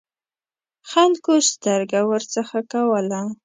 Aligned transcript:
خلکو 0.91 1.33
سترګه 1.51 1.99
ورڅخه 2.09 2.59
کوله. 2.71 3.21